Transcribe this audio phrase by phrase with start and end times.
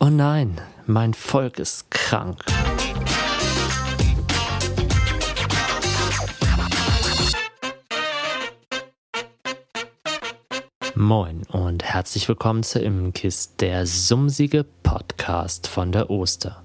[0.00, 2.38] Oh nein, mein Volk ist krank.
[10.94, 16.62] Moin und herzlich willkommen zu Immenkist, der sumsige Podcast von der Oster.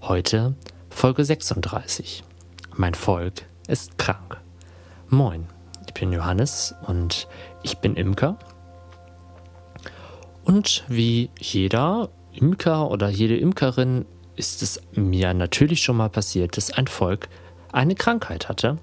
[0.00, 0.54] Heute
[0.88, 2.24] Folge 36.
[2.76, 4.40] Mein Volk ist krank.
[5.10, 5.46] Moin,
[5.86, 7.28] ich bin Johannes und
[7.62, 8.38] ich bin Imker.
[10.44, 14.06] Und wie jeder Imker oder jede Imkerin
[14.36, 17.28] ist es mir natürlich schon mal passiert, dass ein Volk
[17.72, 18.78] eine Krankheit hatte.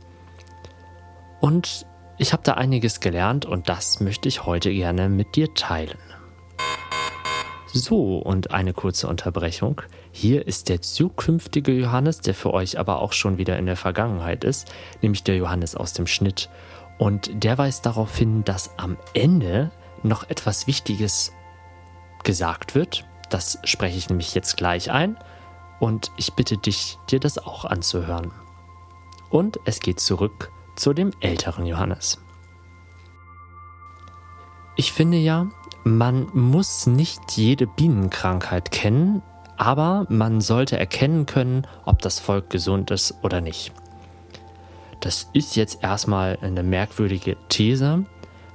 [1.40, 1.86] Und
[2.18, 5.98] ich habe da einiges gelernt und das möchte ich heute gerne mit dir teilen.
[7.74, 9.82] So, und eine kurze Unterbrechung.
[10.12, 14.44] Hier ist der zukünftige Johannes, der für euch aber auch schon wieder in der Vergangenheit
[14.44, 16.50] ist, nämlich der Johannes aus dem Schnitt.
[16.98, 19.70] Und der weist darauf hin, dass am Ende
[20.02, 21.34] noch etwas Wichtiges
[22.24, 23.06] gesagt wird.
[23.30, 25.18] Das spreche ich nämlich jetzt gleich ein
[25.80, 28.32] und ich bitte dich, dir das auch anzuhören.
[29.30, 32.20] Und es geht zurück zu dem älteren Johannes.
[34.76, 35.48] Ich finde ja,
[35.84, 39.22] man muss nicht jede Bienenkrankheit kennen,
[39.58, 43.74] aber man sollte erkennen können, ob das Volk gesund ist oder nicht.
[45.00, 48.06] Das ist jetzt erstmal eine merkwürdige These,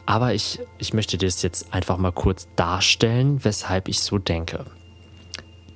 [0.06, 4.67] aber ich, ich möchte das jetzt einfach mal kurz darstellen, weshalb ich so denke.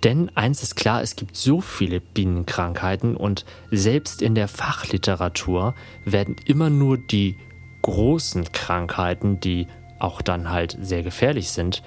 [0.05, 5.75] Denn eins ist klar, es gibt so viele Bienenkrankheiten und selbst in der Fachliteratur
[6.05, 7.37] werden immer nur die
[7.83, 9.67] großen Krankheiten, die
[9.99, 11.83] auch dann halt sehr gefährlich sind,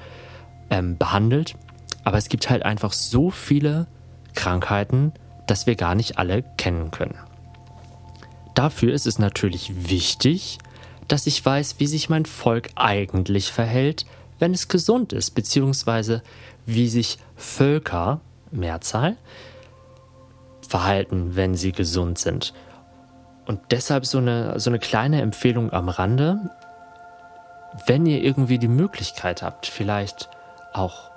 [0.70, 1.56] ähm, behandelt.
[2.03, 3.88] Aber es gibt halt einfach so viele
[4.34, 5.14] Krankheiten,
[5.48, 7.18] dass wir gar nicht alle kennen können.
[8.56, 10.58] Dafür ist es natürlich wichtig,
[11.10, 14.06] dass ich weiß, wie sich mein Volk eigentlich verhält,
[14.38, 16.24] wenn es gesund ist, beziehungsweise
[16.66, 18.22] wie sich Völker,
[18.52, 19.18] Mehrzahl,
[20.68, 22.54] verhalten, wenn sie gesund sind.
[23.48, 26.38] Und deshalb so eine, so eine kleine Empfehlung am Rande.
[27.88, 30.30] Wenn ihr irgendwie die Möglichkeit habt, vielleicht
[30.74, 31.09] auch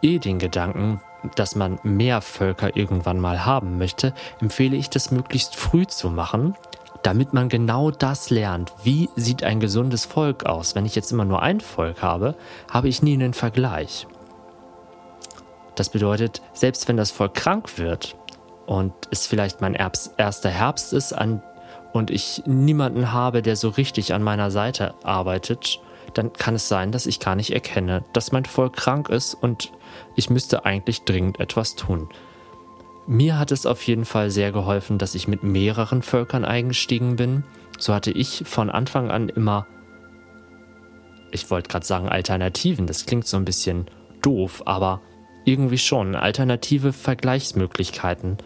[0.00, 1.00] eh den Gedanken,
[1.36, 6.56] dass man mehr Völker irgendwann mal haben möchte, empfehle ich das möglichst früh zu machen,
[7.02, 8.72] damit man genau das lernt.
[8.82, 10.74] Wie sieht ein gesundes Volk aus?
[10.74, 12.34] Wenn ich jetzt immer nur ein Volk habe,
[12.70, 14.06] habe ich nie einen Vergleich.
[15.74, 18.16] Das bedeutet, selbst wenn das Volk krank wird
[18.66, 21.42] und es vielleicht mein erster Herbst ist an,
[21.92, 25.80] und ich niemanden habe, der so richtig an meiner Seite arbeitet,
[26.14, 29.72] dann kann es sein, dass ich gar nicht erkenne, dass mein Volk krank ist und
[30.16, 32.08] ich müsste eigentlich dringend etwas tun.
[33.06, 37.44] Mir hat es auf jeden Fall sehr geholfen, dass ich mit mehreren Völkern eingestiegen bin.
[37.78, 39.66] So hatte ich von Anfang an immer,
[41.32, 43.86] ich wollte gerade sagen Alternativen, das klingt so ein bisschen
[44.22, 45.00] doof, aber
[45.44, 48.38] irgendwie schon alternative Vergleichsmöglichkeiten.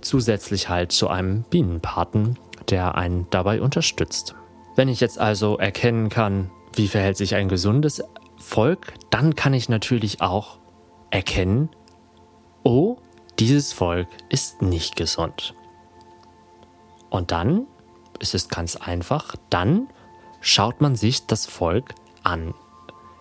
[0.00, 2.38] Zusätzlich halt zu einem Bienenpaten,
[2.70, 4.34] der einen dabei unterstützt.
[4.74, 8.02] Wenn ich jetzt also erkennen kann, wie verhält sich ein gesundes
[8.38, 10.58] Volk, dann kann ich natürlich auch
[11.10, 11.68] erkennen,
[12.64, 12.96] oh,
[13.38, 15.54] dieses Volk ist nicht gesund.
[17.10, 17.66] Und dann
[18.20, 19.88] ist es ganz einfach, dann
[20.40, 22.54] schaut man sich das Volk an.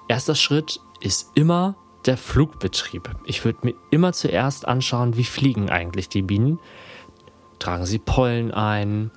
[0.08, 3.10] Erster Schritt ist immer der Flugbetrieb.
[3.26, 6.60] Ich würde mir immer zuerst anschauen, wie fliegen eigentlich die Bienen.
[7.60, 9.12] Tragen sie Pollen ein?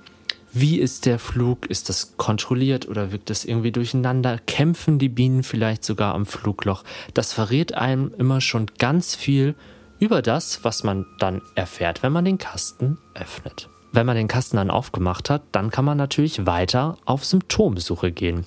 [0.53, 1.65] Wie ist der Flug?
[1.65, 4.37] Ist das kontrolliert oder wirkt das irgendwie durcheinander?
[4.37, 6.83] Kämpfen die Bienen vielleicht sogar am Flugloch?
[7.13, 9.55] Das verrät einem immer schon ganz viel
[9.99, 13.69] über das, was man dann erfährt, wenn man den Kasten öffnet.
[13.91, 18.45] Wenn man den Kasten dann aufgemacht hat, dann kann man natürlich weiter auf Symptomsuche gehen.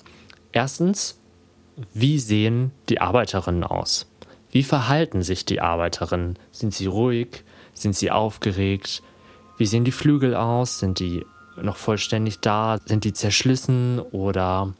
[0.51, 1.19] Erstens,
[1.93, 4.07] wie sehen die Arbeiterinnen aus?
[4.51, 6.37] Wie verhalten sich die Arbeiterinnen?
[6.51, 7.43] Sind sie ruhig?
[7.73, 9.01] Sind sie aufgeregt?
[9.57, 10.79] Wie sehen die Flügel aus?
[10.79, 11.25] Sind die
[11.61, 12.77] noch vollständig da?
[12.85, 14.73] Sind die zerschlissen oder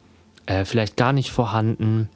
[0.46, 2.08] äh, vielleicht gar nicht vorhanden?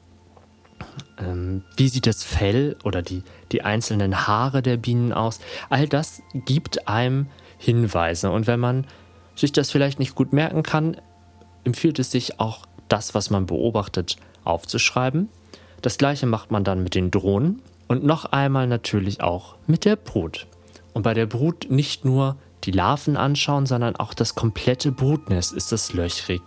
[1.25, 5.39] Ähm, wie sieht das Fell oder die, die einzelnen Haare der Bienen aus?
[5.69, 7.27] All das gibt einem
[7.57, 8.31] Hinweise.
[8.31, 8.85] Und wenn man
[9.35, 10.97] sich das vielleicht nicht gut merken kann,
[11.63, 15.29] empfiehlt es sich auch, das, was man beobachtet, aufzuschreiben.
[15.81, 19.95] Das gleiche macht man dann mit den Drohnen und noch einmal natürlich auch mit der
[19.95, 20.47] Brut.
[20.93, 25.53] Und bei der Brut nicht nur die Larven anschauen, sondern auch das komplette Brutnest.
[25.53, 26.41] Ist das löchrig?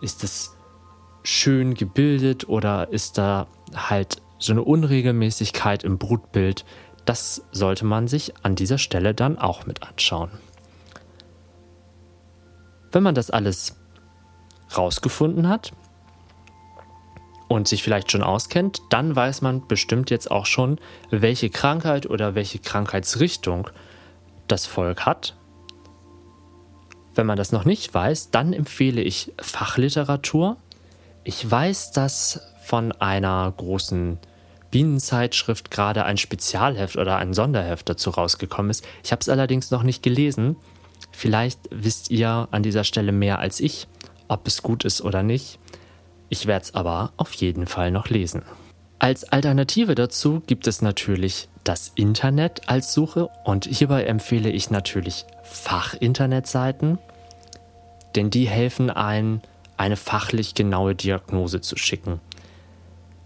[0.00, 0.51] Ist es
[1.22, 6.64] schön gebildet oder ist da halt so eine Unregelmäßigkeit im Brutbild,
[7.04, 10.30] das sollte man sich an dieser Stelle dann auch mit anschauen.
[12.90, 13.76] Wenn man das alles
[14.76, 15.72] rausgefunden hat
[17.48, 20.78] und sich vielleicht schon auskennt, dann weiß man bestimmt jetzt auch schon,
[21.10, 23.68] welche Krankheit oder welche Krankheitsrichtung
[24.48, 25.36] das Volk hat.
[27.14, 30.56] Wenn man das noch nicht weiß, dann empfehle ich Fachliteratur.
[31.24, 34.18] Ich weiß, dass von einer großen
[34.70, 38.84] Bienenzeitschrift gerade ein Spezialheft oder ein Sonderheft dazu rausgekommen ist.
[39.04, 40.56] Ich habe es allerdings noch nicht gelesen.
[41.12, 43.86] Vielleicht wisst ihr an dieser Stelle mehr als ich,
[44.28, 45.58] ob es gut ist oder nicht.
[46.28, 48.42] Ich werde es aber auf jeden Fall noch lesen.
[48.98, 55.26] Als Alternative dazu gibt es natürlich das Internet als Suche und hierbei empfehle ich natürlich
[55.42, 56.98] Fachinternetseiten,
[58.16, 59.42] denn die helfen ein,
[59.82, 62.20] eine fachlich genaue Diagnose zu schicken.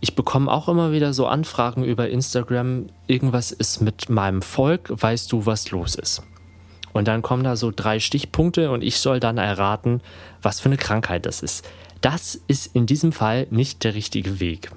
[0.01, 5.31] Ich bekomme auch immer wieder so Anfragen über Instagram, irgendwas ist mit meinem Volk, weißt
[5.33, 6.23] du, was los ist?
[6.95, 10.01] Und dann kommen da so drei Stichpunkte und ich soll dann erraten,
[10.41, 11.69] was für eine Krankheit das ist.
[12.01, 14.71] Das ist in diesem Fall nicht der richtige Weg.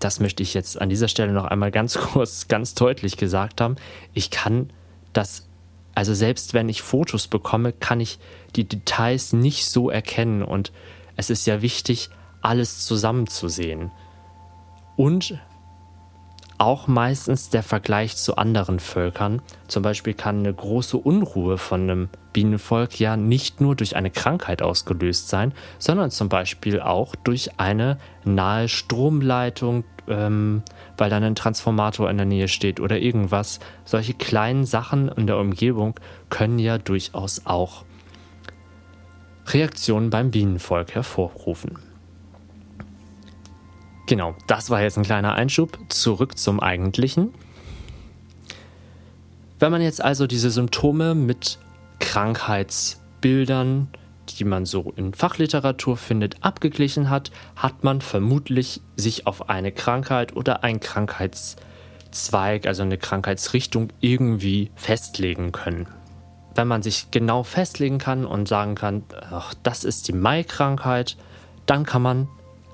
[0.00, 3.76] Das möchte ich jetzt an dieser Stelle noch einmal ganz kurz, ganz deutlich gesagt haben.
[4.12, 4.68] Ich kann
[5.14, 5.48] das,
[5.94, 8.18] also selbst wenn ich Fotos bekomme, kann ich
[8.54, 10.72] die Details nicht so erkennen und
[11.16, 12.10] es ist ja wichtig,
[12.40, 13.90] alles zusammenzusehen.
[14.96, 15.38] Und
[16.62, 19.42] auch meistens der Vergleich zu anderen Völkern.
[19.66, 24.62] Zum Beispiel kann eine große Unruhe von einem Bienenvolk ja nicht nur durch eine Krankheit
[24.62, 30.62] ausgelöst sein, sondern zum Beispiel auch durch eine nahe Stromleitung, ähm,
[30.96, 33.58] weil dann ein Transformator in der Nähe steht oder irgendwas.
[33.84, 35.98] Solche kleinen Sachen in der Umgebung
[36.30, 37.84] können ja durchaus auch
[39.46, 41.78] Reaktionen beim Bienenvolk hervorrufen.
[44.06, 45.78] Genau, das war jetzt ein kleiner Einschub.
[45.88, 47.32] Zurück zum Eigentlichen.
[49.58, 51.58] Wenn man jetzt also diese Symptome mit
[52.00, 53.88] Krankheitsbildern,
[54.28, 60.34] die man so in Fachliteratur findet, abgeglichen hat, hat man vermutlich sich auf eine Krankheit
[60.34, 65.86] oder einen Krankheitszweig, also eine Krankheitsrichtung irgendwie festlegen können.
[66.54, 71.16] Wenn man sich genau festlegen kann und sagen kann, ach, das ist die Mai-Krankheit,
[71.66, 72.28] dann kann man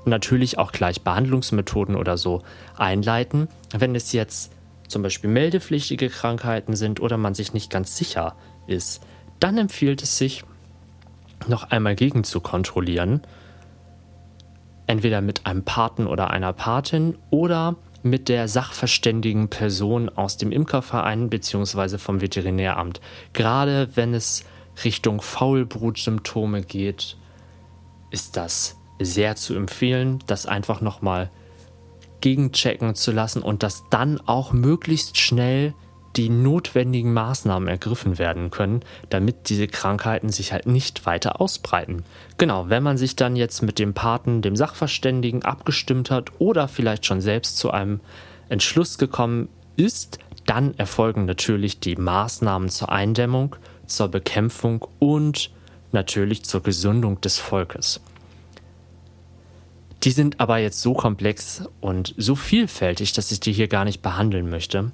[0.04, 2.42] natürlich auch gleich Behandlungsmethoden oder so
[2.76, 3.48] einleiten.
[3.76, 4.52] Wenn es jetzt
[4.88, 8.34] zum Beispiel meldepflichtige Krankheiten sind oder man sich nicht ganz sicher
[8.66, 9.02] ist,
[9.38, 10.44] dann empfiehlt es sich,
[11.46, 13.22] noch einmal gegen zu kontrollieren.
[14.86, 17.76] Entweder mit einem Paten oder einer Patin oder
[18.08, 21.98] mit der sachverständigen Person aus dem Imkerverein bzw.
[21.98, 23.00] vom Veterinäramt.
[23.32, 24.44] Gerade wenn es
[24.84, 27.16] Richtung Faulbrutsymptome geht,
[28.10, 31.30] ist das sehr zu empfehlen, das einfach nochmal
[32.20, 35.74] gegenchecken zu lassen und dass dann auch möglichst schnell
[36.16, 42.02] die notwendigen Maßnahmen ergriffen werden können, damit diese Krankheiten sich halt nicht weiter ausbreiten.
[42.38, 47.06] Genau, wenn man sich dann jetzt mit dem Paten, dem Sachverständigen abgestimmt hat oder vielleicht
[47.06, 48.00] schon selbst zu einem
[48.48, 53.56] Entschluss gekommen ist, dann erfolgen natürlich die Maßnahmen zur Eindämmung,
[53.86, 55.50] zur Bekämpfung und
[55.92, 58.00] natürlich zur Gesundung des Volkes.
[60.04, 64.00] Die sind aber jetzt so komplex und so vielfältig, dass ich die hier gar nicht
[64.00, 64.92] behandeln möchte.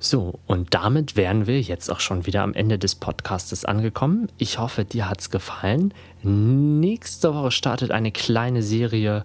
[0.00, 4.28] So, und damit wären wir jetzt auch schon wieder am Ende des Podcastes angekommen.
[4.38, 5.92] Ich hoffe, dir hat's gefallen.
[6.22, 9.24] Nächste Woche startet eine kleine Serie,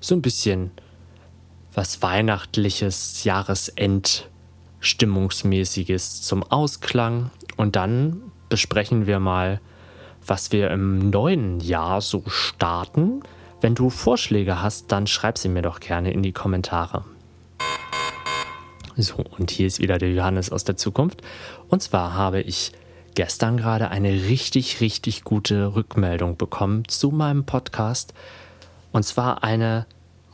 [0.00, 0.72] so ein bisschen
[1.72, 4.28] was Weihnachtliches, Jahresend,
[4.80, 7.30] Stimmungsmäßiges zum Ausklang.
[7.56, 9.60] Und dann besprechen wir mal,
[10.26, 13.22] was wir im neuen Jahr so starten.
[13.60, 17.04] Wenn du Vorschläge hast, dann schreib sie mir doch gerne in die Kommentare.
[19.00, 21.22] So, und hier ist wieder der Johannes aus der Zukunft.
[21.68, 22.72] Und zwar habe ich
[23.14, 28.12] gestern gerade eine richtig, richtig gute Rückmeldung bekommen zu meinem Podcast.
[28.90, 29.86] Und zwar eine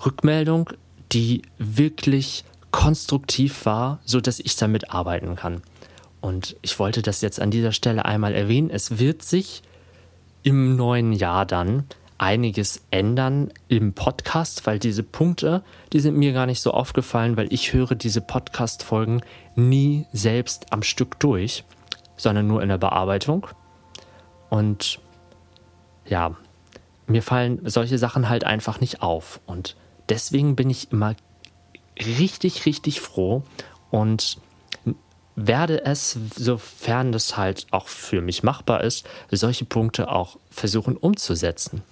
[0.04, 0.70] Rückmeldung,
[1.12, 5.60] die wirklich konstruktiv war, so dass ich damit arbeiten kann.
[6.22, 8.70] Und ich wollte das jetzt an dieser Stelle einmal erwähnen.
[8.70, 9.62] Es wird sich
[10.42, 11.84] im neuen Jahr dann
[12.18, 17.52] einiges ändern im Podcast, weil diese Punkte, die sind mir gar nicht so aufgefallen, weil
[17.52, 19.22] ich höre diese Podcast-Folgen
[19.56, 21.64] nie selbst am Stück durch,
[22.16, 23.46] sondern nur in der Bearbeitung.
[24.50, 25.00] Und
[26.06, 26.36] ja,
[27.06, 29.40] mir fallen solche Sachen halt einfach nicht auf.
[29.46, 29.76] Und
[30.08, 31.14] deswegen bin ich immer
[31.98, 33.42] richtig, richtig froh
[33.90, 34.38] und
[35.36, 41.82] werde es, sofern das halt auch für mich machbar ist, solche Punkte auch versuchen umzusetzen.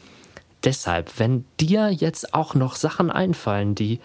[0.64, 4.00] Deshalb, wenn dir jetzt auch noch Sachen einfallen, die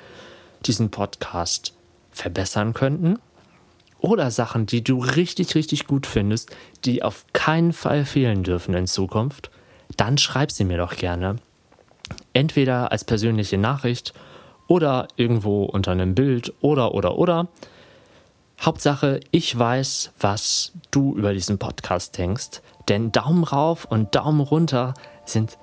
[0.66, 1.74] diesen Podcast
[2.12, 3.20] verbessern könnten,
[4.00, 8.88] oder Sachen, die du richtig, richtig gut findest, die auf keinen Fall fehlen dürfen in
[8.88, 9.50] Zukunft,
[9.96, 11.38] dann schreib sie mir doch gerne.
[12.34, 14.14] Entweder als persönliche Nachricht
[14.68, 17.48] oder irgendwo unter einem Bild oder oder oder.
[18.60, 22.62] Hauptsache, ich weiß, was du über diesen Podcast denkst.
[22.90, 24.94] Denn Daumen rauf und Daumen runter
[25.26, 25.58] sind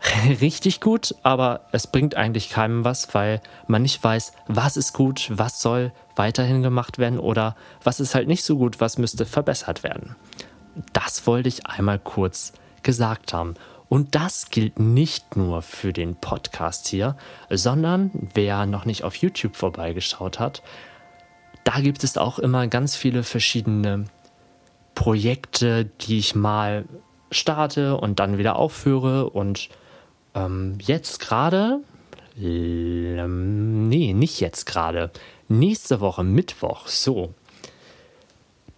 [0.40, 5.30] richtig gut, aber es bringt eigentlich keinem was, weil man nicht weiß, was ist gut,
[5.32, 9.82] was soll weiterhin gemacht werden oder was ist halt nicht so gut, was müsste verbessert
[9.82, 10.16] werden.
[10.92, 13.54] Das wollte ich einmal kurz gesagt haben.
[13.88, 17.16] Und das gilt nicht nur für den Podcast hier,
[17.50, 20.62] sondern wer noch nicht auf YouTube vorbeigeschaut hat,
[21.64, 24.04] da gibt es auch immer ganz viele verschiedene
[24.94, 26.84] Projekte, die ich mal
[27.30, 29.30] starte und dann wieder aufführe.
[29.30, 29.68] Und
[30.34, 31.80] ähm, jetzt gerade,
[32.38, 35.10] ähm, nee, nicht jetzt gerade,
[35.48, 37.34] nächste Woche Mittwoch, so,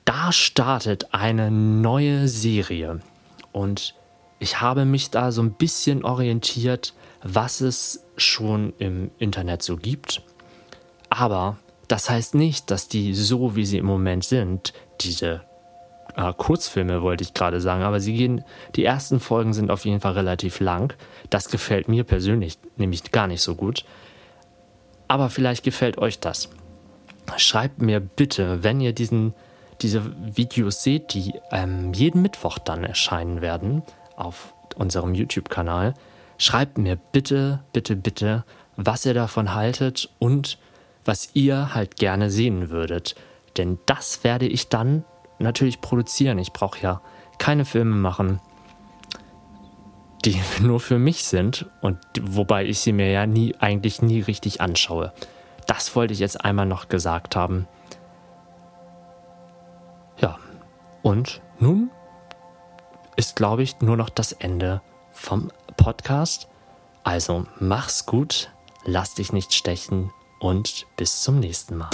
[0.05, 3.01] da startet eine neue Serie.
[3.53, 3.95] Und
[4.39, 10.23] ich habe mich da so ein bisschen orientiert, was es schon im Internet so gibt.
[11.11, 11.59] Aber
[11.93, 14.73] das heißt nicht, dass die so, wie sie im Moment sind,
[15.03, 15.43] diese
[16.17, 18.45] äh, Kurzfilme wollte ich gerade sagen, aber sie gehen,
[18.77, 20.95] die ersten Folgen sind auf jeden Fall relativ lang.
[21.29, 23.85] Das gefällt mir persönlich nämlich gar nicht so gut.
[25.07, 26.49] Aber vielleicht gefällt euch das.
[27.37, 29.35] Schreibt mir bitte, wenn ihr diesen,
[29.83, 30.03] diese
[30.35, 33.83] Videos seht, die ähm, jeden Mittwoch dann erscheinen werden
[34.17, 35.93] auf unserem YouTube-Kanal,
[36.39, 38.45] schreibt mir bitte, bitte, bitte,
[38.77, 40.57] was ihr davon haltet und
[41.05, 43.15] was ihr halt gerne sehen würdet.
[43.57, 45.05] Denn das werde ich dann
[45.39, 46.39] natürlich produzieren.
[46.39, 47.01] Ich brauche ja
[47.39, 48.41] keine Filme machen,
[50.25, 54.61] die nur für mich sind und wobei ich sie mir ja nie eigentlich nie richtig
[54.61, 55.13] anschaue.
[55.67, 57.67] Das wollte ich jetzt einmal noch gesagt haben.
[60.19, 60.39] Ja,
[61.03, 61.91] und nun
[63.17, 64.81] ist, glaube ich, nur noch das Ende
[65.13, 66.49] vom Podcast.
[67.05, 68.51] Also mach's gut,
[68.85, 71.91] lass dich nicht stechen und bis zum nächsten Mal.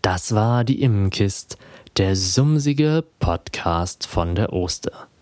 [0.00, 1.58] Das war die Immenkist,
[1.96, 5.08] der sumsige Podcast von der Oster.